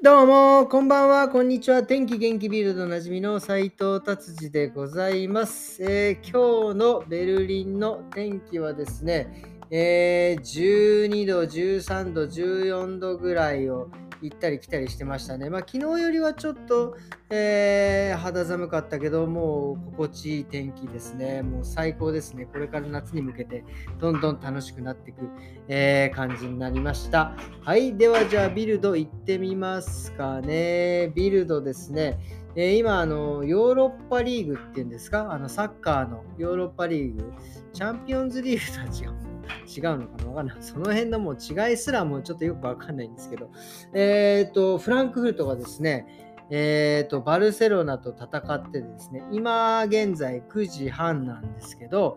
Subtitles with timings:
[0.00, 1.82] どうも、こんばんは、こんにちは。
[1.82, 9.42] 天気元気ビルドなじみの斉藤達治でございます、えー今日のベルリンの天気はですね、
[9.72, 13.90] えー12度、13度、14度ぐらいを
[14.20, 15.48] 行ったり来たりしてましたね。
[15.50, 16.96] まあ、昨日よりはちょっと、
[17.30, 21.42] えー肌寒かったけど、もう心地いい天気ですね。
[21.42, 22.46] もう最高ですね。
[22.46, 23.64] これから夏に向けて
[24.00, 25.28] どんどん楽しくなっていく、
[25.68, 27.36] えー感じになりました。
[27.62, 27.96] はい。
[27.96, 31.12] では、じゃあ、ビルド行ってみますかね。
[31.14, 32.18] ビルドですね。
[32.56, 35.30] え今、あの、ヨーロッパリーグっていうんですか？
[35.30, 37.32] あの、サッカーのヨーロッパリーグ、
[37.72, 39.27] チャンピオンズリーグとは違う。
[39.68, 40.56] 違うのかなわかんない。
[40.60, 43.50] その辺のもう違いすらもうちょっとよくわかんないんですけど。
[43.92, 46.06] えっ、と、フランクフルトがですね、
[46.50, 52.16] えっ、と、バルセロナと戦ってですね、今現在9時半なんですけど、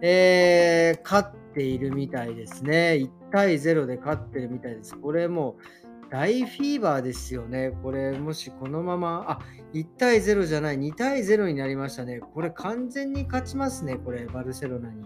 [0.00, 2.98] えー勝っているみたいですね。
[3.00, 4.96] 1対0で勝ってるみたいです。
[4.98, 7.72] これもう大フィーバーですよね。
[7.82, 9.40] これもしこのまま、あ、
[9.72, 12.20] 1対0じゃない、2対0になりましたね。
[12.20, 15.04] これ完全に勝ちますね、これ、バルセロナに。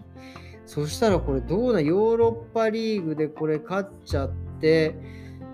[0.73, 4.95] そしたらこれどうな、ヨーロッパリーグでこれ勝っちゃって、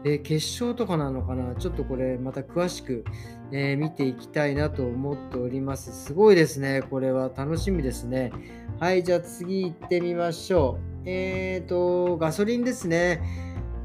[0.04, 1.56] え決勝とかなのかな？
[1.56, 3.04] ちょっとこれまた詳しく、
[3.52, 5.92] え見ていきたいなと思っております。
[6.06, 6.84] すごいですね。
[6.88, 8.32] これは楽しみですね。
[8.80, 11.10] はい、じゃあ次行ってみましょう。
[11.10, 13.24] えーと、ガソリンですね。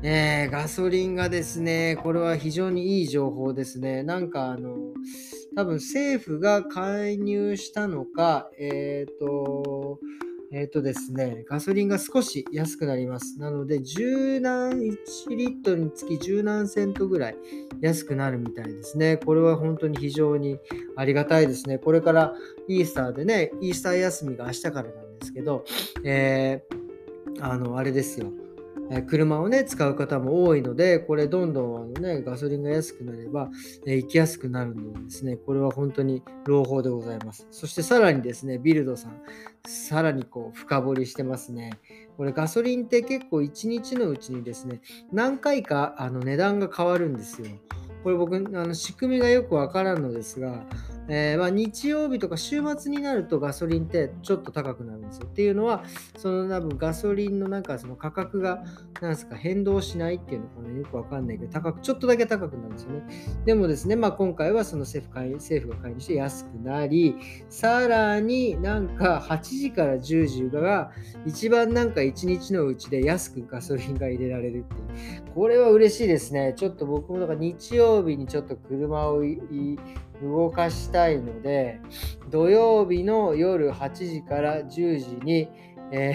[0.03, 4.03] えーガソリンがですね、これは非常にいい情報ですね。
[4.03, 4.77] なんかあの、
[5.57, 9.99] 多分政府が介入したのか、えーと、
[10.55, 13.39] えーとですね、ガソリンが少し安くなります。
[13.39, 17.37] なので、10何、1リットルにつき10何セントぐらい
[17.81, 19.17] 安くなるみたいですね。
[19.17, 20.59] これは本当に非常に
[20.95, 21.79] ありがたいですね。
[21.79, 22.35] これから
[22.69, 25.65] イースターでね、イースター休みが明日からなんですけど、
[26.05, 26.83] えー
[27.41, 28.31] あの、あれですよ。
[28.91, 33.51] え車をね、使う方も多いので、これどんどんあのね、ガソリンが安くなれば、
[33.87, 37.47] え行きやすくなるのでですね、これは本当に朗報でございます。
[37.51, 39.21] そしてさらにですね、ビルドさん、
[39.67, 41.73] さらにこう深掘りしてますね。
[42.17, 44.81] これガソリンって結構1日のうちにですね、
[45.13, 47.49] 何回かあの値段が変わるんですよ。
[48.03, 50.65] これ僕、あの仕組みがよくわからんのですが、
[51.09, 55.27] えーまあ、日曜日とか週末になるとガソリンってちょっと高くなるんですよ。
[55.27, 55.85] っていうのは、
[56.17, 58.65] その多分ガソリンのなんかその価格が
[59.01, 63.03] なんすか変動しないっていうのかなよくわかんないけど、高く、ちょっとだけ高くなるんですよね。
[63.45, 67.17] でもですね、まあ、今回はその政府介政府が介入して安くなり、
[67.49, 70.93] さらになんか8時から10時が
[71.27, 75.33] 一番なんか1日のうちで安くガソリンが入れられるっていう。
[75.35, 76.55] これは嬉しいですね。
[76.57, 79.23] ちょっと僕もだから日曜曜日にちょっと車を
[80.23, 81.81] 動かしたいので、
[82.31, 85.49] 土曜日の夜8時から10時に、
[85.93, 86.13] え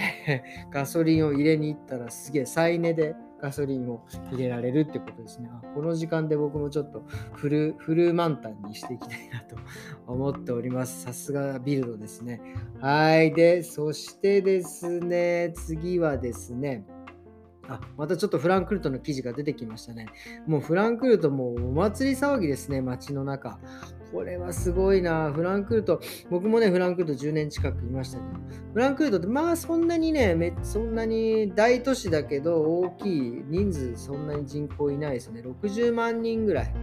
[0.68, 5.48] ー ガソリンを入れに行ったらすげえ再値でガソリンを入れられるってことですね。
[5.52, 9.56] あこの時間で僕もちょっとフルフル満タンにしていきたいなと
[10.12, 11.02] 思っております。
[11.02, 12.40] さすがビルドですね。
[12.80, 13.32] はい。
[13.32, 16.84] で、そしてですね、次はですね、
[17.68, 20.06] あ、またちょっとフランクフルトの記事が出てきましたね。
[20.46, 23.58] もうフランクフルトもうお祭り騒ぎですね、街の中。
[24.12, 25.30] これはすごいな。
[25.32, 28.30] フランクフルト、僕もね、フランクフルト10年近くいましたけど、
[28.72, 35.42] フランクフルトってまあそんなにね、めそんなに大都市だけど大きい人数そんなに人口いないですね。
[35.42, 36.74] 60万人ぐらい。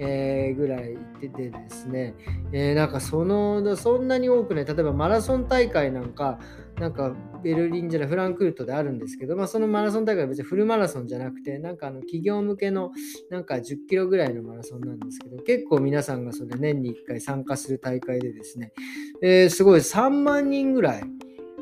[0.00, 2.14] えーぐらい行っててですね、
[2.52, 6.38] えーなんかそのそんなに多くない例えばマラソン大会なんか
[6.80, 12.90] なんかベルリンじゃないフランクフルトであるんですけど、まあ、そのマラソン大会は別にフルマラソンじゃなくてなんかあの企業向けの
[13.30, 18.72] なんか10キロぐらいのマラソンなんですけど結構皆さんがそれ年に1回参加する大会でですね、
[19.22, 21.02] えーすごい3万人ぐらい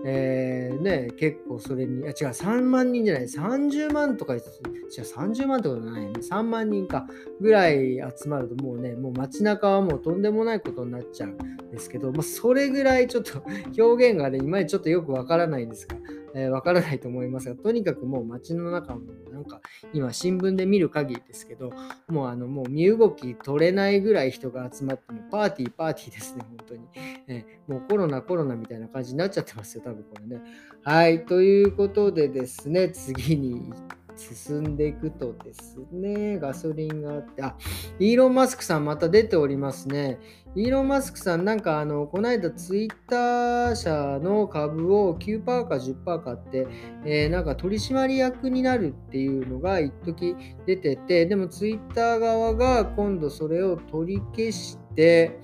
[0.08, 7.08] えーね、結構それに、あ違う、3万人じゃない、30万とか、違う、30万ってことないよね、3万人か
[7.40, 11.38] ぐらい集まると、もうね、もう街中はもうとんでもないことになっちゃうん
[11.70, 13.42] ですけど、まあ、それぐらいちょっと
[13.76, 15.96] 表現がね、いまいちちょっとよくわからないんですが、
[16.36, 19.00] えーわからないと思いますが、とにかくもう街の中も、
[19.32, 19.62] なんか
[19.94, 21.72] 今新聞で見る限りですけど、
[22.08, 26.82] もうあの、もう身動き取れないぐらい人が集まって、もパーティー、パーティーですね、本当に。
[27.26, 30.42] えーもうコロナ、コロナみたいな感じになっちゃってますよ、多分これね。
[30.82, 37.56] はい、ということでですね、次に行って進んでいくとですね、ガソリンがあって、あ、
[37.98, 40.18] イーロン・マスクさんまた出ておりますね。
[40.54, 46.66] イーロン・マスクさん、なんかあの、この間ツイッター社の株を9%か10%買って、
[47.04, 50.34] えーなんか取締役になるっていうのが一時
[50.64, 55.38] 出てて、でもツイッター側が今度それを取り消して、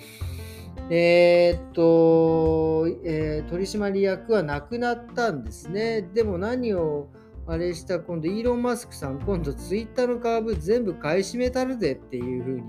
[0.91, 6.03] えーっと、えー取締役はなくなったんですね。
[6.15, 7.09] でも何を
[7.47, 12.63] あれした今度イーロン・マスクさん今度ツイッターの株全部買い占めたるぜっていう風に、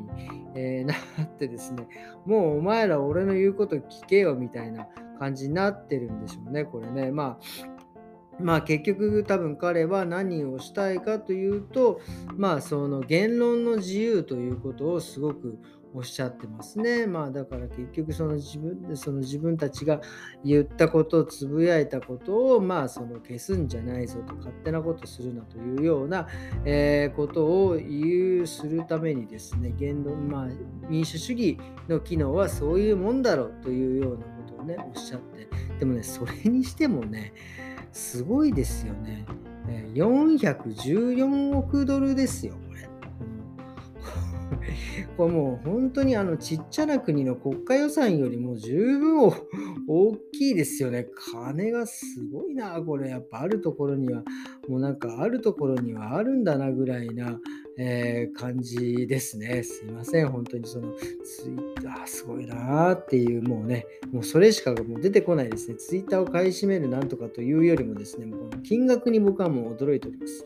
[0.56, 0.94] えー、 な
[1.24, 1.88] ってですね
[2.26, 4.88] もうお前ら俺の言うこと聞けよみたいな
[5.20, 7.12] 感じになってるんでしょうねこれね。
[7.12, 7.73] まあ
[8.44, 12.02] まあ結局多分彼は何をしたいかというと
[12.36, 15.58] まあその言論の自由ということをすごく
[15.96, 17.06] おっしゃってますね。
[17.06, 20.02] まあだから結局その自分その自分たちが
[20.44, 26.28] 言ったことつぶやいたことをまあその消すんじゃないぞと勝手なことするなというような、
[26.66, 30.48] え、ことを言うするためにですね言論まあ
[30.90, 35.48] 民主主義の機能はそういうもんだろうというようなことをねおっしゃって
[35.78, 37.34] でもねそれにしてもね
[37.94, 39.26] すごいですよね。
[39.94, 42.82] 414億ドルですよ、これ。
[45.16, 49.32] これもう本当にあのちっちゃな国の国家予算よりも十分
[49.88, 51.08] 大きいですよね。
[51.32, 53.10] 金がすごいな、これ。
[53.10, 54.24] やっぱあるところには、
[54.68, 57.40] もうなんかあるところにはあるんだなぐらいな、
[57.78, 59.64] えー、感じですね。
[59.64, 60.30] すいません。
[60.30, 65.76] 本当にそのツイッターすごいなーっていう、もうね、もうそれしかもう出てこないですね。
[65.76, 70.46] ツイッターを買い占めるなんとかというよりもですね、もうこの金額に僕はもう驚いております。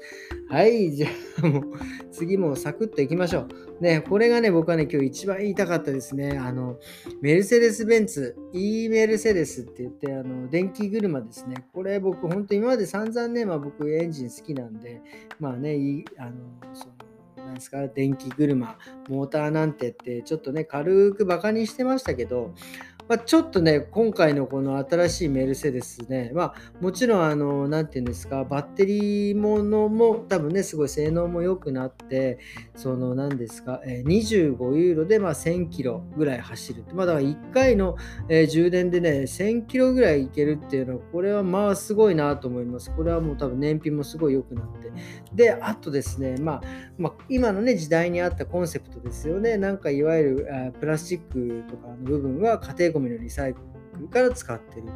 [0.49, 1.07] はい、じゃ
[1.43, 1.63] あもう
[2.11, 3.83] 次もサクッといきましょう。
[3.83, 6.37] ね、これがね、僕はね、今日一番言いたかったですね。
[6.37, 6.79] あの、
[7.21, 11.67] メルセデス・ベンツ、E メルセデスって言って、あの、電気車ですね。
[11.73, 15.01] これ僕、本当今まで散々ね、まあ僕エンジン好きなんで、
[15.37, 15.75] まあね、
[16.17, 16.31] あの、
[16.73, 18.77] その、なんですか、電気車、
[19.09, 22.53] モーターなんてって、ちょっとね、軽くバカにしてましたけど、
[23.07, 32.39] まあ、ちょっとね、今回のこの新しいメルセデスね、まあ、もちろん、あの、なんていうんですか、バッテリーものも多分ね、すごい性能も良くなって、
[32.75, 36.83] その、なんですか、え25ユーロで、まあ、1000キロぐらい走る。
[36.93, 37.95] まあ、だから1回の、
[38.49, 42.93] 充電でね、1000キロぐらいいけるっていうのは、これはまあ、すごいなと思います。
[42.93, 44.91] これはもう多分燃費もすごい良くなって。
[45.33, 46.61] で、あとですね、まあ、
[46.97, 49.55] まあ、今のね、時代に合ったコンセプトですよね。
[49.55, 53.61] なんか、いわゆるプラスチックとかの部分は家庭ゴミのリサイク
[53.99, 54.91] ルから使ってると。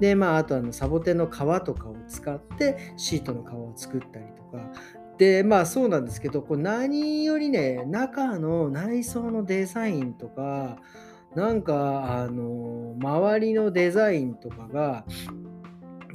[0.00, 4.72] で、まあ、あとあのサボテンの皮とかを使ってシートの皮を作ったりとか。
[5.18, 10.78] で、まあそうなんですけど、こう何よりね、中の内装のデザインとか、
[11.34, 15.04] なんか、あの、周りのデザインとかが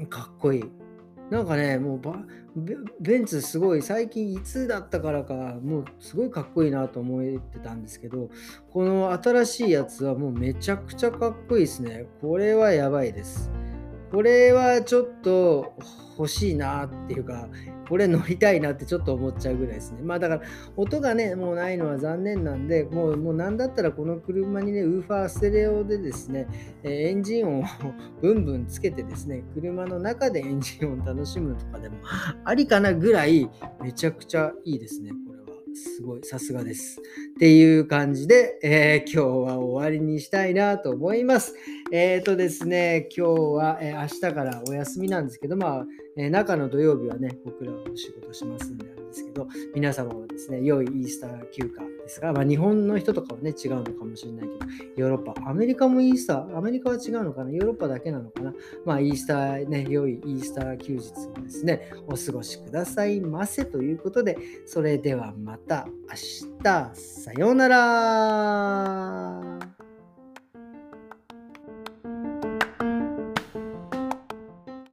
[0.10, 0.77] かっこいい。
[1.30, 2.02] なんかね、もう
[3.02, 8.30] ベンツすごい最近いつだったからかもうすごいかっこいいなと思ってたんですけど
[8.72, 12.08] この新しいやつはもうめちゃくちゃかっこいいですね。
[12.22, 13.52] これはやばいです。
[14.12, 15.74] これはちょっと
[16.18, 17.48] 欲しいなっていうか
[17.88, 20.02] これ乗りたいなってちょっと思っちゃうぐらいですね。
[20.04, 20.42] まあだから
[20.76, 26.48] 音がね、もうないのは残念なんで、もうもうなんだったらこの車にね、ウーファーステレオでですね、
[26.84, 27.64] エンジン音を
[28.22, 31.98] ブンブンつけてですね、車の中でエンジン音楽しむとかでも
[32.44, 33.50] ありかなぐらい
[33.82, 35.48] めちゃくちゃいいですね、これは。
[35.74, 37.00] すごい、さすがです。
[37.36, 41.56] っていう感じで、えー、今日は終わりにしたいなと思います。
[41.92, 45.86] えっ、ー、とですね、今日は、えー、明日からお休みなんですけど、まあ、
[46.18, 54.58] え中の土曜日はね、僕らはお仕事しますんであれですけど、皆様はですね、良いイースター休暇ですが、まあ、日本の人とかはね、違うのかもしれないけど、
[54.98, 58.54] ヨーロッパ、アメリカもイースター、アメリカは違うのかな、ヨーロッパだけなのかな、
[58.86, 66.16] まあ、イースターね、良いイースター休日をですね、お過ごしくださいませということで、それではまた明
[66.64, 69.77] 日、さようなら。